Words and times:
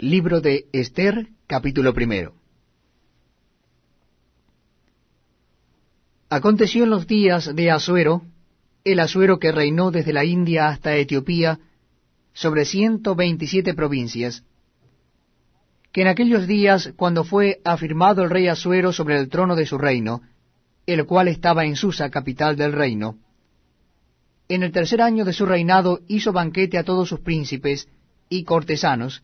Libro 0.00 0.40
de 0.40 0.64
Esther, 0.72 1.28
capítulo 1.46 1.92
primero. 1.92 2.32
Aconteció 6.30 6.84
en 6.84 6.90
los 6.90 7.06
días 7.06 7.54
de 7.54 7.70
Asuero, 7.70 8.22
el 8.82 8.98
Asuero 8.98 9.38
que 9.38 9.52
reinó 9.52 9.90
desde 9.90 10.14
la 10.14 10.24
India 10.24 10.68
hasta 10.68 10.96
Etiopía, 10.96 11.60
sobre 12.32 12.64
ciento 12.64 13.14
veintisiete 13.14 13.74
provincias, 13.74 14.42
que 15.92 16.00
en 16.00 16.08
aquellos 16.08 16.46
días, 16.46 16.94
cuando 16.96 17.22
fue 17.22 17.60
afirmado 17.62 18.22
el 18.22 18.30
rey 18.30 18.48
Asuero 18.48 18.94
sobre 18.94 19.18
el 19.18 19.28
trono 19.28 19.54
de 19.54 19.66
su 19.66 19.76
reino, 19.76 20.22
el 20.86 21.04
cual 21.04 21.28
estaba 21.28 21.66
en 21.66 21.76
Susa, 21.76 22.08
capital 22.08 22.56
del 22.56 22.72
reino, 22.72 23.18
en 24.48 24.62
el 24.62 24.72
tercer 24.72 25.02
año 25.02 25.26
de 25.26 25.34
su 25.34 25.44
reinado 25.44 26.00
hizo 26.08 26.32
banquete 26.32 26.78
a 26.78 26.84
todos 26.84 27.06
sus 27.06 27.20
príncipes 27.20 27.86
y 28.30 28.44
cortesanos, 28.44 29.22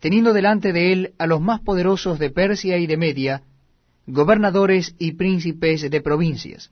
teniendo 0.00 0.32
delante 0.32 0.72
de 0.72 0.92
él 0.92 1.14
a 1.18 1.26
los 1.26 1.40
más 1.40 1.60
poderosos 1.60 2.18
de 2.18 2.30
Persia 2.30 2.78
y 2.78 2.86
de 2.86 2.96
Media, 2.96 3.42
gobernadores 4.06 4.94
y 4.98 5.12
príncipes 5.12 5.88
de 5.88 6.00
provincias, 6.00 6.70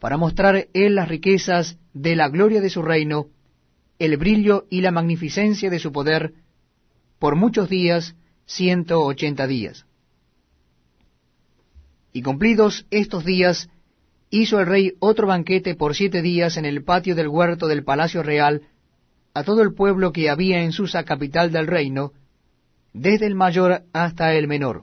para 0.00 0.16
mostrar 0.16 0.68
él 0.74 0.96
las 0.96 1.08
riquezas 1.08 1.78
de 1.94 2.16
la 2.16 2.28
gloria 2.28 2.60
de 2.60 2.70
su 2.70 2.82
reino, 2.82 3.28
el 3.98 4.16
brillo 4.16 4.66
y 4.68 4.80
la 4.80 4.90
magnificencia 4.90 5.70
de 5.70 5.78
su 5.78 5.92
poder, 5.92 6.34
por 7.18 7.34
muchos 7.36 7.68
días, 7.68 8.14
ciento 8.46 9.02
ochenta 9.02 9.46
días. 9.46 9.86
Y 12.12 12.22
cumplidos 12.22 12.86
estos 12.90 13.24
días, 13.24 13.70
hizo 14.30 14.60
el 14.60 14.66
rey 14.66 14.94
otro 14.98 15.26
banquete 15.26 15.74
por 15.74 15.94
siete 15.94 16.22
días 16.22 16.56
en 16.56 16.64
el 16.64 16.82
patio 16.84 17.14
del 17.14 17.28
huerto 17.28 17.66
del 17.68 17.84
palacio 17.84 18.22
real, 18.22 18.62
a 19.38 19.44
todo 19.44 19.62
el 19.62 19.72
pueblo 19.72 20.12
que 20.12 20.30
había 20.30 20.64
en 20.64 20.72
Susa, 20.72 21.04
capital 21.04 21.52
del 21.52 21.68
reino, 21.68 22.12
desde 22.92 23.26
el 23.26 23.36
mayor 23.36 23.82
hasta 23.92 24.34
el 24.34 24.48
menor. 24.48 24.82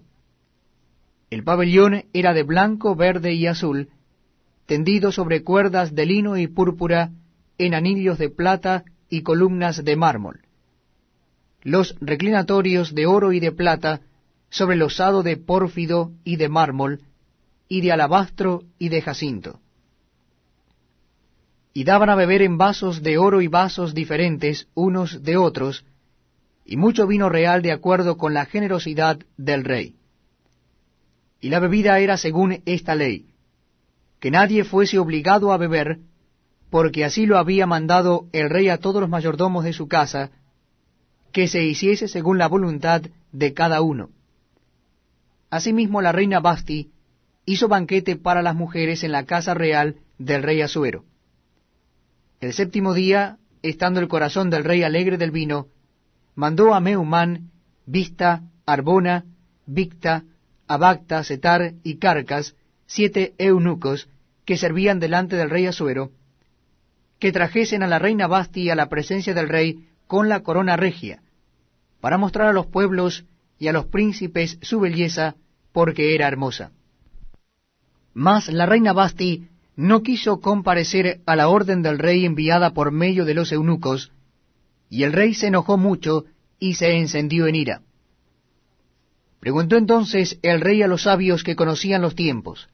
El 1.29 1.43
pabellón 1.43 2.05
era 2.13 2.33
de 2.33 2.43
blanco, 2.43 2.95
verde 2.95 3.33
y 3.33 3.47
azul, 3.47 3.89
tendido 4.65 5.11
sobre 5.11 5.43
cuerdas 5.43 5.93
de 5.93 6.05
lino 6.05 6.37
y 6.37 6.47
púrpura, 6.47 7.11
en 7.57 7.73
anillos 7.73 8.17
de 8.17 8.29
plata 8.29 8.85
y 9.09 9.23
columnas 9.23 9.83
de 9.83 9.97
mármol. 9.97 10.39
Los 11.61 11.97
reclinatorios 11.99 12.95
de 12.95 13.07
oro 13.07 13.33
y 13.33 13.41
de 13.41 13.51
plata, 13.51 13.99
sobre 14.49 14.77
losado 14.77 15.21
de 15.21 15.35
pórfido 15.35 16.13
y 16.23 16.37
de 16.37 16.47
mármol, 16.47 17.01
y 17.67 17.81
de 17.81 17.91
alabastro 17.91 18.63
y 18.79 18.87
de 18.87 19.01
jacinto 19.01 19.59
y 21.77 21.83
daban 21.83 22.09
a 22.09 22.15
beber 22.15 22.41
en 22.41 22.57
vasos 22.57 23.03
de 23.03 23.17
oro 23.17 23.41
y 23.41 23.49
vasos 23.49 23.93
diferentes 23.93 24.69
unos 24.75 25.23
de 25.23 25.35
otros, 25.35 25.83
y 26.63 26.77
mucho 26.77 27.05
vino 27.05 27.27
real 27.27 27.61
de 27.61 27.73
acuerdo 27.73 28.15
con 28.15 28.33
la 28.33 28.45
generosidad 28.45 29.19
del 29.35 29.65
rey. 29.65 29.93
Y 31.41 31.49
la 31.49 31.59
bebida 31.59 31.99
era 31.99 32.15
según 32.15 32.61
esta 32.65 32.95
ley, 32.95 33.25
que 34.21 34.31
nadie 34.31 34.63
fuese 34.63 34.99
obligado 34.99 35.51
a 35.51 35.57
beber, 35.57 35.99
porque 36.69 37.03
así 37.03 37.25
lo 37.25 37.37
había 37.37 37.67
mandado 37.67 38.29
el 38.31 38.49
rey 38.49 38.69
a 38.69 38.77
todos 38.77 39.01
los 39.01 39.09
mayordomos 39.09 39.65
de 39.65 39.73
su 39.73 39.89
casa, 39.89 40.31
que 41.33 41.49
se 41.49 41.65
hiciese 41.65 42.07
según 42.07 42.37
la 42.37 42.47
voluntad 42.47 43.01
de 43.33 43.53
cada 43.53 43.81
uno. 43.81 44.11
Asimismo 45.49 46.01
la 46.01 46.13
reina 46.13 46.39
Basti 46.39 46.91
hizo 47.45 47.67
banquete 47.67 48.15
para 48.15 48.41
las 48.41 48.55
mujeres 48.55 49.03
en 49.03 49.11
la 49.11 49.25
casa 49.25 49.53
real 49.53 49.97
del 50.17 50.41
rey 50.41 50.61
Asuero 50.61 51.03
el 52.45 52.53
séptimo 52.53 52.93
día, 52.93 53.39
estando 53.63 53.99
el 53.99 54.07
corazón 54.07 54.51
del 54.51 54.63
rey 54.63 54.83
alegre 54.83 55.17
del 55.17 55.31
vino, 55.31 55.67
mandó 56.35 56.75
a 56.75 56.79
Meumán, 56.79 57.49
Vista, 57.87 58.43
Arbona, 58.67 59.25
Victa, 59.65 60.25
Abacta, 60.67 61.23
Setar 61.23 61.73
y 61.83 61.97
Carcas, 61.97 62.55
siete 62.85 63.33
eunucos 63.39 64.09
que 64.45 64.57
servían 64.57 64.99
delante 64.99 65.35
del 65.35 65.49
rey 65.49 65.65
Asuero, 65.65 66.11
que 67.17 67.31
trajesen 67.31 67.81
a 67.81 67.87
la 67.87 67.97
reina 67.97 68.27
Basti 68.27 68.69
a 68.69 68.75
la 68.75 68.89
presencia 68.89 69.33
del 69.33 69.49
rey 69.49 69.87
con 70.05 70.29
la 70.29 70.41
corona 70.41 70.77
regia, 70.77 71.23
para 71.99 72.19
mostrar 72.19 72.49
a 72.49 72.53
los 72.53 72.67
pueblos 72.67 73.25
y 73.57 73.69
a 73.69 73.73
los 73.73 73.87
príncipes 73.87 74.59
su 74.61 74.79
belleza, 74.79 75.35
porque 75.71 76.13
era 76.13 76.27
hermosa. 76.27 76.71
Mas 78.13 78.49
la 78.49 78.67
reina 78.67 78.93
Basti 78.93 79.49
no 79.75 80.03
quiso 80.03 80.39
comparecer 80.39 81.21
a 81.25 81.35
la 81.35 81.49
orden 81.49 81.81
del 81.81 81.99
rey 81.99 82.25
enviada 82.25 82.73
por 82.73 82.91
medio 82.91 83.25
de 83.25 83.33
los 83.33 83.51
eunucos, 83.51 84.11
y 84.89 85.03
el 85.03 85.13
rey 85.13 85.33
se 85.33 85.47
enojó 85.47 85.77
mucho 85.77 86.25
y 86.59 86.75
se 86.75 86.97
encendió 86.97 87.47
en 87.47 87.55
ira. 87.55 87.81
Preguntó 89.39 89.75
entonces 89.75 90.39
el 90.41 90.61
rey 90.61 90.81
a 90.81 90.87
los 90.87 91.03
sabios 91.03 91.43
que 91.43 91.55
conocían 91.55 92.01
los 92.01 92.15
tiempos, 92.15 92.69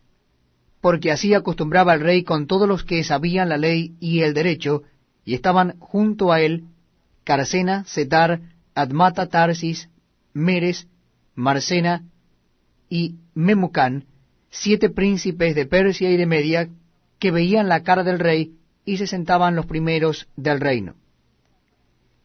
porque 0.79 1.11
así 1.11 1.33
acostumbraba 1.33 1.93
el 1.93 2.01
rey 2.01 2.23
con 2.23 2.47
todos 2.47 2.67
los 2.67 2.83
que 2.83 3.03
sabían 3.03 3.49
la 3.49 3.57
ley 3.57 3.95
y 3.99 4.21
el 4.21 4.33
derecho, 4.33 4.83
y 5.25 5.33
estaban 5.33 5.79
junto 5.79 6.31
a 6.31 6.41
él 6.41 6.65
Carcena, 7.23 7.83
Setar, 7.85 8.41
Admata, 8.73 9.27
Tarsis, 9.27 9.89
Meres, 10.33 10.87
Marcena 11.35 12.03
y 12.89 13.15
Memucán, 13.33 14.05
siete 14.49 14.89
príncipes 14.89 15.55
de 15.55 15.65
Persia 15.65 16.11
y 16.11 16.17
de 16.17 16.25
Media, 16.25 16.69
que 17.21 17.29
veían 17.29 17.69
la 17.69 17.83
cara 17.83 18.03
del 18.03 18.17
rey 18.17 18.55
y 18.83 18.97
se 18.97 19.05
sentaban 19.05 19.55
los 19.55 19.67
primeros 19.67 20.27
del 20.35 20.59
reino. 20.59 20.95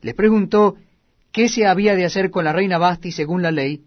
Les 0.01 0.15
preguntó 0.15 0.77
qué 1.33 1.51
se 1.51 1.67
había 1.67 1.95
de 1.95 2.07
hacer 2.07 2.31
con 2.31 2.47
la 2.47 2.55
reina 2.55 2.79
Basti 2.79 3.13
según 3.13 3.43
la 3.43 3.51
ley, 3.51 3.85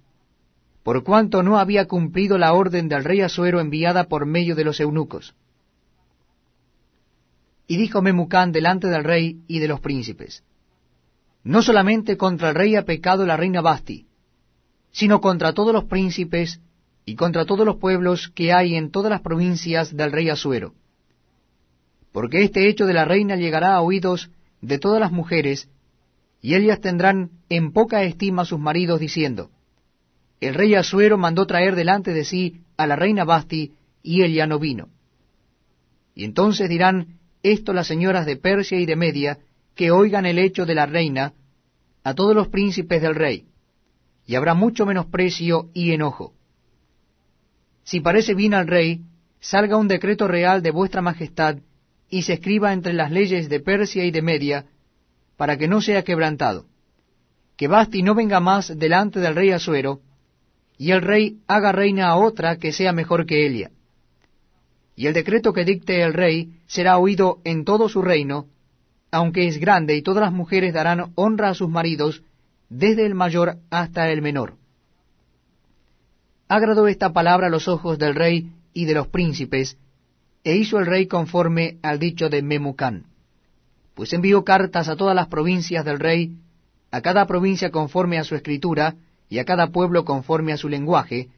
por 0.83 1.03
cuanto 1.03 1.41
no 1.41 1.57
había 1.57 1.87
cumplido 1.87 2.37
la 2.37 2.53
orden 2.53 2.87
del 2.89 3.03
rey 3.03 3.21
Asuero 3.21 3.59
enviada 3.59 4.03
por 4.03 4.27
medio 4.27 4.55
de 4.55 4.63
los 4.63 4.79
eunucos. 4.79 5.33
Y 7.65 7.77
dijo 7.77 8.03
Memucán 8.03 8.51
delante 8.51 8.87
del 8.87 9.03
rey 9.03 9.41
y 9.47 9.57
de 9.57 9.67
los 9.67 9.79
príncipes, 9.79 10.43
No 11.43 11.63
solamente 11.63 12.17
contra 12.17 12.49
el 12.49 12.55
rey 12.55 12.75
ha 12.75 12.85
pecado 12.85 13.25
la 13.25 13.35
reina 13.35 13.61
Basti, 13.61 14.05
sino 14.91 15.21
contra 15.21 15.53
todos 15.53 15.73
los 15.73 15.85
príncipes 15.85 16.61
y 17.03 17.15
contra 17.15 17.45
todos 17.45 17.65
los 17.65 17.77
pueblos 17.77 18.29
que 18.29 18.53
hay 18.53 18.75
en 18.75 18.91
todas 18.91 19.09
las 19.09 19.21
provincias 19.21 19.95
del 19.95 20.11
rey 20.11 20.29
Asuero 20.29 20.75
porque 22.11 22.43
este 22.43 22.67
hecho 22.67 22.85
de 22.85 22.93
la 22.93 23.05
reina 23.05 23.35
llegará 23.35 23.75
a 23.75 23.81
oídos 23.81 24.29
de 24.61 24.79
todas 24.79 24.99
las 24.99 25.11
mujeres, 25.11 25.69
y 26.41 26.55
ellas 26.55 26.79
tendrán 26.79 27.31
en 27.49 27.71
poca 27.71 28.03
estima 28.03 28.43
a 28.43 28.45
sus 28.45 28.59
maridos, 28.59 28.99
diciendo, 28.99 29.51
El 30.39 30.53
rey 30.53 30.75
Asuero 30.75 31.17
mandó 31.17 31.45
traer 31.45 31.75
delante 31.75 32.13
de 32.13 32.23
sí 32.23 32.61
a 32.77 32.87
la 32.87 32.95
reina 32.95 33.25
Basti, 33.25 33.73
y 34.01 34.23
ella 34.23 34.47
no 34.47 34.59
vino. 34.59 34.89
Y 36.15 36.23
entonces 36.23 36.69
dirán 36.69 37.19
esto 37.43 37.73
las 37.73 37.87
señoras 37.87 38.25
de 38.25 38.35
Persia 38.35 38.79
y 38.79 38.85
de 38.85 38.95
Media, 38.95 39.39
que 39.75 39.91
oigan 39.91 40.25
el 40.25 40.39
hecho 40.39 40.65
de 40.65 40.75
la 40.75 40.85
reina, 40.85 41.33
a 42.03 42.13
todos 42.13 42.35
los 42.35 42.47
príncipes 42.47 43.01
del 43.01 43.15
rey, 43.15 43.45
y 44.25 44.35
habrá 44.35 44.53
mucho 44.53 44.85
menosprecio 44.85 45.69
y 45.73 45.91
enojo. 45.91 46.33
Si 47.83 47.99
parece 47.99 48.33
bien 48.33 48.53
al 48.53 48.67
rey, 48.67 49.01
salga 49.39 49.77
un 49.77 49.87
decreto 49.87 50.27
real 50.27 50.61
de 50.61 50.71
vuestra 50.71 51.01
majestad, 51.01 51.57
y 52.09 52.23
se 52.23 52.33
escriba 52.33 52.73
entre 52.73 52.93
las 52.93 53.11
leyes 53.11 53.49
de 53.49 53.59
Persia 53.59 54.05
y 54.05 54.11
de 54.11 54.21
Media, 54.21 54.65
para 55.37 55.57
que 55.57 55.67
no 55.67 55.81
sea 55.81 56.03
quebrantado, 56.03 56.65
que 57.55 57.67
Basti 57.67 58.03
no 58.03 58.15
venga 58.15 58.39
más 58.39 58.77
delante 58.77 59.19
del 59.19 59.35
rey 59.35 59.51
Asuero, 59.51 60.01
y 60.77 60.91
el 60.91 61.01
rey 61.01 61.39
haga 61.47 61.71
reina 61.71 62.07
a 62.07 62.15
otra 62.15 62.57
que 62.57 62.71
sea 62.71 62.93
mejor 62.93 63.25
que 63.25 63.45
ella. 63.45 63.71
Y 64.95 65.07
el 65.07 65.13
decreto 65.13 65.53
que 65.53 65.65
dicte 65.65 66.01
el 66.01 66.13
rey 66.13 66.51
será 66.67 66.97
oído 66.97 67.39
en 67.43 67.65
todo 67.65 67.89
su 67.89 68.01
reino, 68.01 68.47
aunque 69.11 69.47
es 69.47 69.57
grande, 69.57 69.95
y 69.95 70.01
todas 70.01 70.21
las 70.21 70.33
mujeres 70.33 70.73
darán 70.73 71.11
honra 71.15 71.49
a 71.49 71.53
sus 71.53 71.69
maridos, 71.69 72.23
desde 72.69 73.05
el 73.05 73.15
mayor 73.15 73.57
hasta 73.69 74.09
el 74.11 74.21
menor. 74.21 74.55
Agradó 76.47 76.87
esta 76.87 77.11
palabra 77.11 77.47
a 77.47 77.49
los 77.49 77.67
ojos 77.67 77.99
del 77.99 78.15
rey 78.15 78.51
y 78.73 78.85
de 78.85 78.93
los 78.93 79.07
príncipes, 79.07 79.77
e 80.43 80.55
hizo 80.55 80.79
el 80.79 80.85
rey 80.85 81.07
conforme 81.07 81.77
al 81.81 81.99
dicho 81.99 82.29
de 82.29 82.41
Memucán, 82.41 83.05
pues 83.93 84.13
envió 84.13 84.43
cartas 84.43 84.87
a 84.87 84.95
todas 84.95 85.15
las 85.15 85.27
provincias 85.27 85.83
del 85.83 85.99
rey, 85.99 86.37
a 86.91 87.01
cada 87.01 87.25
provincia 87.27 87.69
conforme 87.69 88.17
a 88.17 88.23
su 88.23 88.35
escritura, 88.35 88.95
y 89.29 89.39
a 89.39 89.45
cada 89.45 89.67
pueblo 89.67 90.05
conforme 90.05 90.53
a 90.53 90.57
su 90.57 90.69
lenguaje, 90.69 91.29